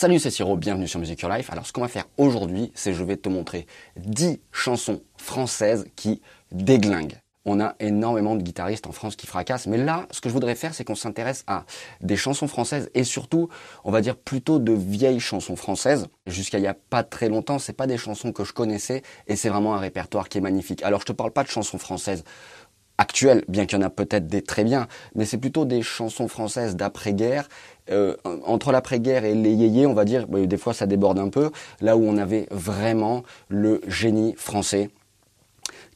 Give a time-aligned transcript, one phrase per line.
[0.00, 1.50] Salut, c'est Siro, bienvenue sur Music Your Life.
[1.50, 6.22] Alors, ce qu'on va faire aujourd'hui, c'est je vais te montrer 10 chansons françaises qui
[6.52, 7.18] déglinguent.
[7.44, 10.54] On a énormément de guitaristes en France qui fracassent, mais là, ce que je voudrais
[10.54, 11.64] faire, c'est qu'on s'intéresse à
[12.00, 13.48] des chansons françaises et surtout,
[13.82, 16.06] on va dire plutôt de vieilles chansons françaises.
[16.28, 19.34] Jusqu'à il n'y a pas très longtemps, c'est pas des chansons que je connaissais et
[19.34, 20.84] c'est vraiment un répertoire qui est magnifique.
[20.84, 22.22] Alors, je te parle pas de chansons françaises
[22.98, 26.28] actuelles, bien qu'il y en a peut-être des très bien, mais c'est plutôt des chansons
[26.28, 27.48] françaises d'après-guerre.
[27.90, 31.30] Euh, entre l'après-guerre et les yéyés, on va dire, bah, des fois ça déborde un
[31.30, 34.90] peu, là où on avait vraiment le génie français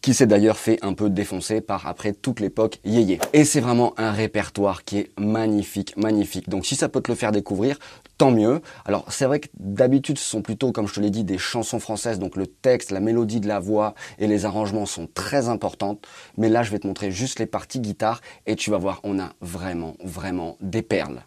[0.03, 3.21] qui s'est d'ailleurs fait un peu défoncer par après toute l'époque yéyé.
[3.33, 6.49] Et c'est vraiment un répertoire qui est magnifique, magnifique.
[6.49, 7.79] Donc si ça peut te le faire découvrir,
[8.19, 8.61] tant mieux.
[8.85, 11.79] Alors c'est vrai que d'habitude ce sont plutôt, comme je te l'ai dit, des chansons
[11.79, 16.05] françaises, donc le texte, la mélodie de la voix et les arrangements sont très importantes.
[16.37, 19.21] Mais là je vais te montrer juste les parties guitare et tu vas voir, on
[19.21, 21.23] a vraiment, vraiment des perles.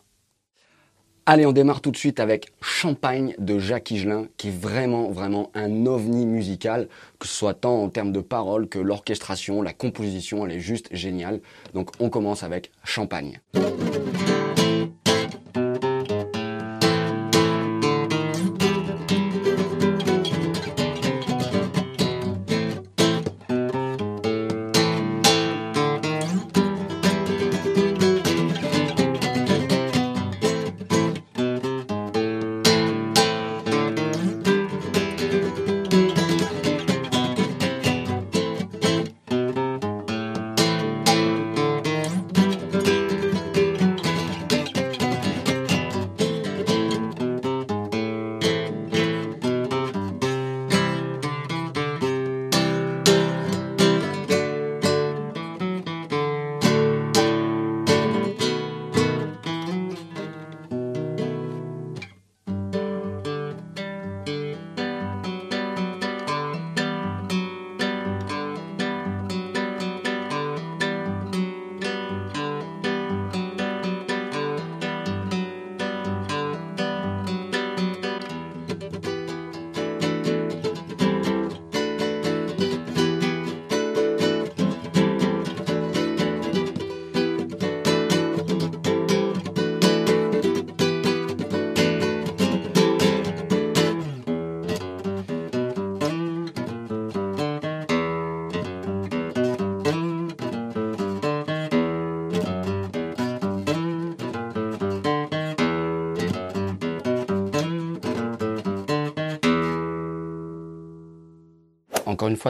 [1.28, 5.50] Allez, on démarre tout de suite avec Champagne de Jacques Higelin, qui est vraiment, vraiment
[5.56, 10.46] un ovni musical, que ce soit tant en termes de paroles que l'orchestration, la composition,
[10.46, 11.41] elle est juste géniale.
[11.74, 13.40] Donc on commence avec Champagne.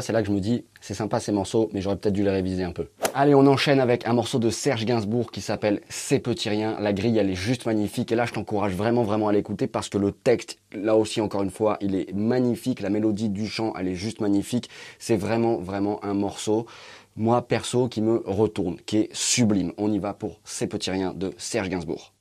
[0.02, 2.30] C'est là que je me dis, c'est sympa ces morceaux, mais j'aurais peut-être dû les
[2.30, 2.88] réviser un peu.
[3.14, 6.78] Allez, on enchaîne avec un morceau de Serge Gainsbourg qui s'appelle C'est petit rien.
[6.80, 8.12] La grille, elle est juste magnifique.
[8.12, 11.44] Et là, je t'encourage vraiment, vraiment à l'écouter parce que le texte, là aussi, encore
[11.44, 12.82] une fois, il est magnifique.
[12.82, 14.70] La mélodie du chant, elle est juste magnifique.
[15.00, 16.66] C'est vraiment, vraiment un morceau,
[17.16, 19.72] moi, perso, qui me retourne, qui est sublime.
[19.78, 22.15] On y va pour C'est petit rien de Serge Gainsbourg.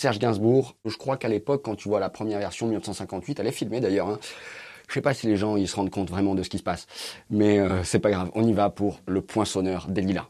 [0.00, 3.52] Serge Gainsbourg, je crois qu'à l'époque, quand tu vois la première version 1958, elle est
[3.52, 4.08] filmée d'ailleurs.
[4.08, 4.18] Hein.
[4.88, 6.62] Je sais pas si les gens ils se rendent compte vraiment de ce qui se
[6.62, 6.86] passe,
[7.28, 8.30] mais euh, c'est pas grave.
[8.34, 10.26] On y va pour le poinçonneur des lilas.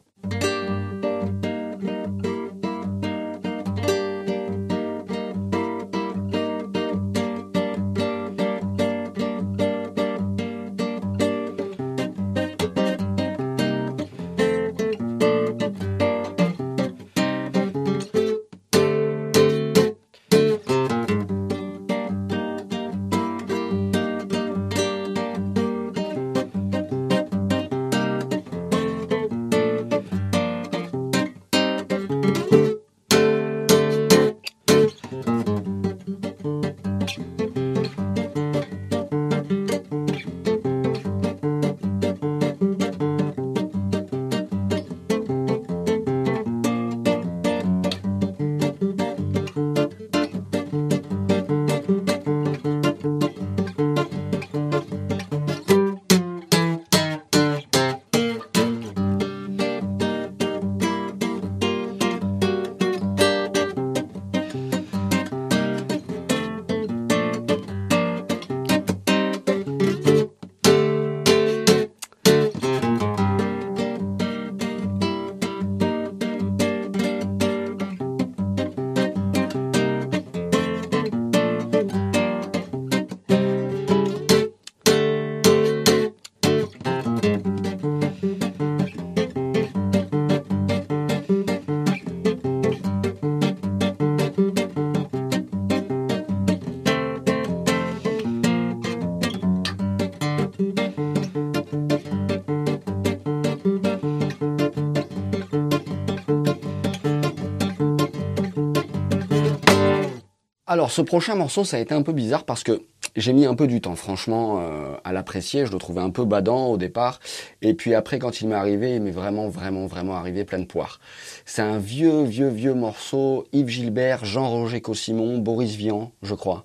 [110.80, 112.80] Alors ce prochain morceau, ça a été un peu bizarre parce que
[113.14, 115.66] j'ai mis un peu du temps, franchement, euh, à l'apprécier.
[115.66, 117.20] Je le trouvais un peu badant au départ.
[117.60, 120.64] Et puis après, quand il m'est arrivé, il m'est vraiment, vraiment, vraiment arrivé plein de
[120.64, 120.98] poire.
[121.44, 123.46] C'est un vieux, vieux, vieux morceau.
[123.52, 126.64] Yves Gilbert, Jean-Roger Cossimon, Boris Vian, je crois.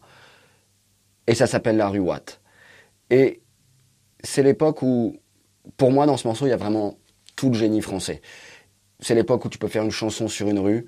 [1.28, 2.40] Et ça s'appelle La Rue Watt.
[3.10, 3.42] Et
[4.24, 5.18] c'est l'époque où,
[5.76, 6.98] pour moi, dans ce morceau, il y a vraiment
[7.36, 8.22] tout le génie français.
[9.02, 10.86] C'est l'époque où tu peux faire une chanson sur une rue,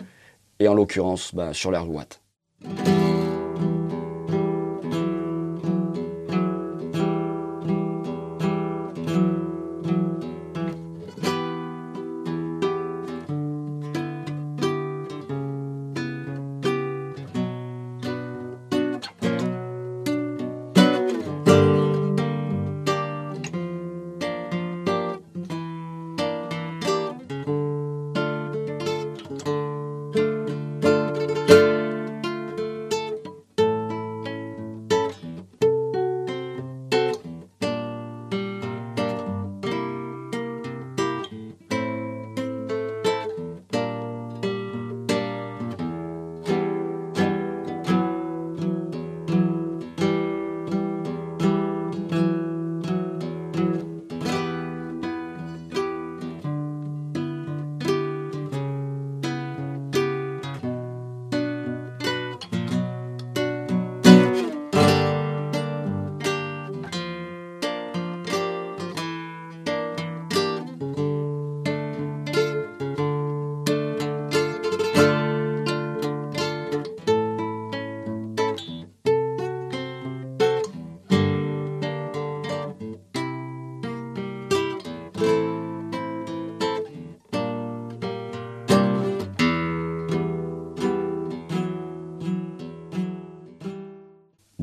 [0.61, 2.21] et en l'occurrence, bah, sur la rue Watt.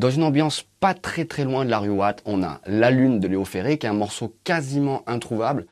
[0.04, 3.20] Dans une ambiance pas très très loin de la rue Watt, on a La Lune
[3.20, 5.64] de Léo Ferré, qui est un morceau quasiment introuvable.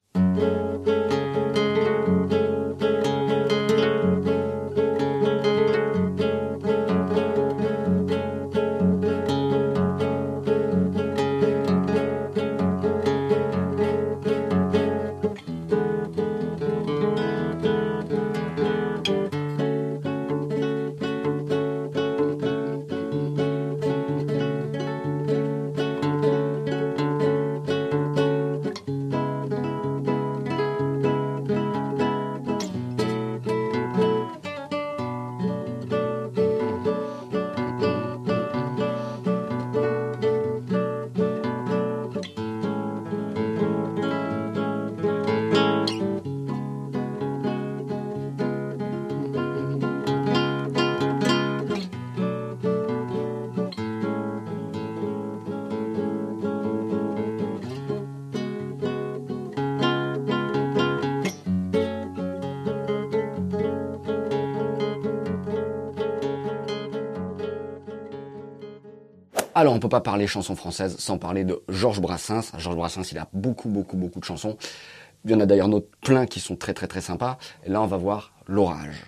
[69.62, 72.50] Alors on peut pas parler chanson française sans parler de Georges Brassens.
[72.58, 74.56] Georges Brassens, il a beaucoup, beaucoup, beaucoup de chansons.
[75.24, 75.68] Il y en a d'ailleurs
[76.00, 77.38] plein qui sont très, très, très sympas.
[77.64, 79.04] Et là, on va voir L'Orage.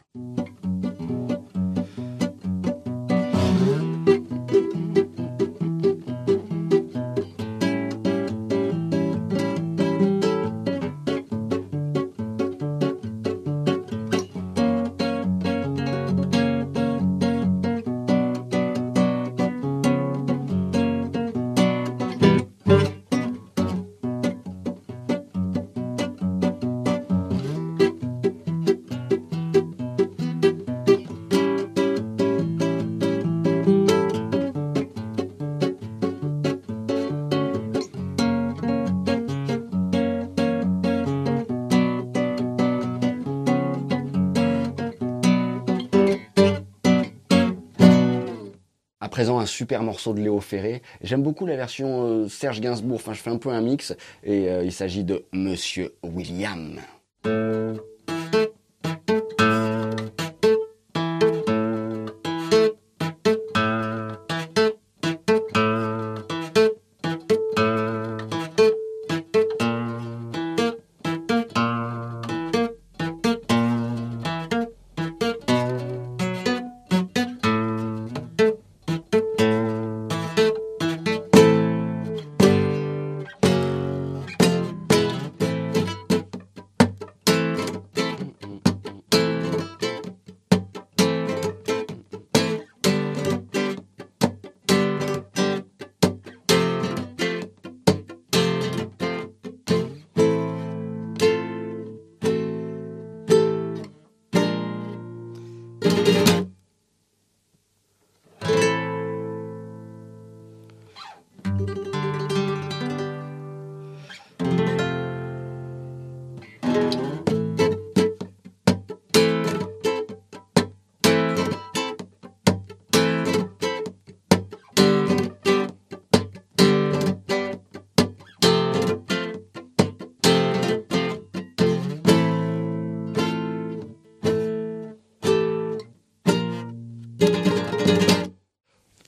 [49.19, 50.83] Un super morceau de Léo Ferré.
[51.03, 53.95] J'aime beaucoup la version euh, Serge Gainsbourg, enfin je fais un peu un mix,
[54.25, 56.81] et euh, il s'agit de Monsieur William.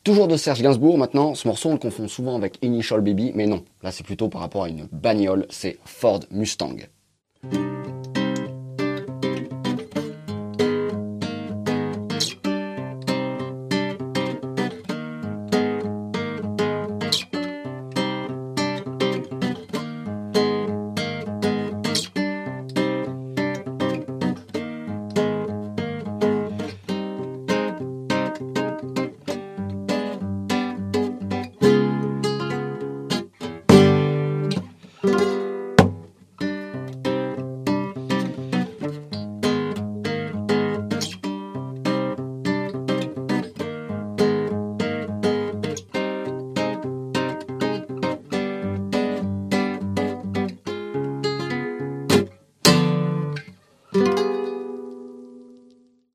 [0.06, 3.48] Toujours de Serge Gainsbourg maintenant, ce morceau on le confond souvent avec Initial Baby, mais
[3.48, 6.76] non, là c'est plutôt par rapport à une bagnole, c'est Ford Mustang.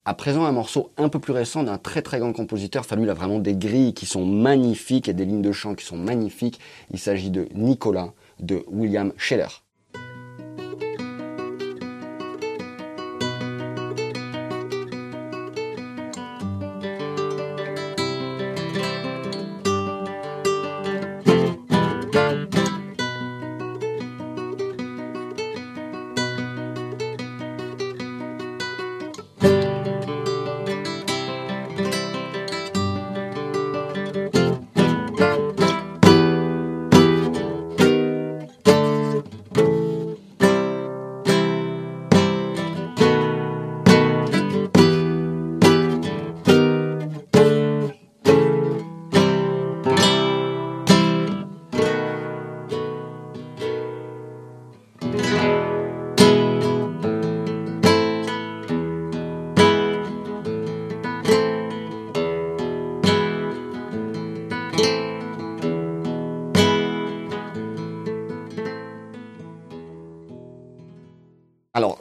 [0.04, 2.82] À présent, un morceau un peu plus récent d'un très très grand compositeur.
[2.82, 5.96] Enfin, a vraiment des grilles qui sont magnifiques et des lignes de chant qui sont
[5.98, 6.60] magnifiques.
[6.90, 9.62] Il s'agit de Nicolas de William Scheller.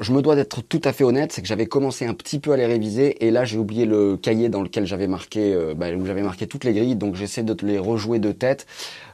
[0.01, 2.53] Je me dois d'être tout à fait honnête, c'est que j'avais commencé un petit peu
[2.53, 5.93] à les réviser et là j'ai oublié le cahier dans lequel j'avais marqué, euh, bah,
[5.93, 8.67] où j'avais marqué toutes les grilles, donc j'essaie de les rejouer de tête.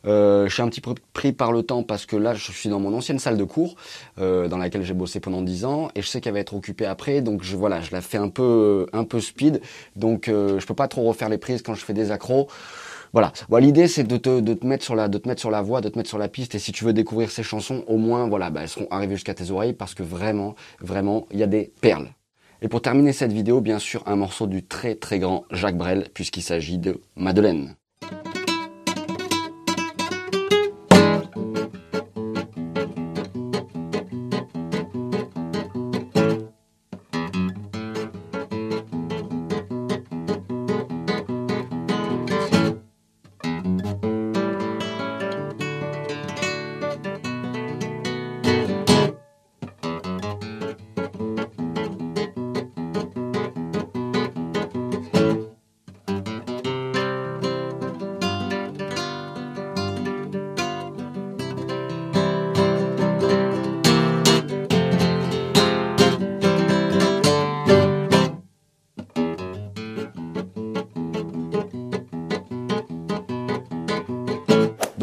[0.07, 2.69] Euh, je suis un petit peu pris par le temps parce que là je suis
[2.69, 3.75] dans mon ancienne salle de cours
[4.19, 6.87] euh, dans laquelle j'ai bossé pendant 10 ans et je sais qu'elle va être occupée
[6.87, 9.61] après, donc je voilà, je la fais un peu un peu speed,
[9.97, 12.49] donc euh, je peux pas trop refaire les prises quand je fais des accros.
[13.17, 13.33] Voilà.
[13.63, 15.19] L'idée, c'est de te, mettre sur la, de
[15.63, 16.55] voie, de te mettre sur la piste.
[16.55, 19.33] Et si tu veux découvrir ces chansons, au moins, voilà, bah, elles seront arrivées jusqu'à
[19.33, 22.09] tes oreilles parce que vraiment, vraiment, il y a des perles.
[22.61, 26.09] Et pour terminer cette vidéo, bien sûr, un morceau du très très grand Jacques Brel,
[26.13, 27.75] puisqu'il s'agit de Madeleine.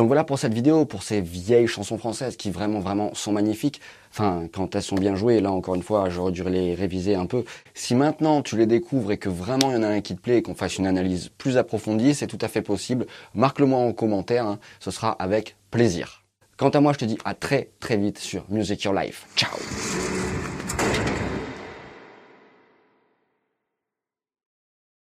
[0.03, 3.79] Donc voilà pour cette vidéo, pour ces vieilles chansons françaises qui vraiment, vraiment sont magnifiques.
[4.11, 7.25] Enfin, quand elles sont bien jouées, là encore une fois, j'aurais dû les réviser un
[7.25, 7.45] peu.
[7.73, 10.19] Si maintenant tu les découvres et que vraiment il y en a un qui te
[10.19, 13.05] plaît et qu'on fasse une analyse plus approfondie, c'est tout à fait possible.
[13.33, 14.59] Marque-le moi en commentaire, hein.
[14.81, 16.25] ce sera avec plaisir.
[16.57, 19.25] Quant à moi, je te dis à très très vite sur Music Your Life.
[19.37, 19.57] Ciao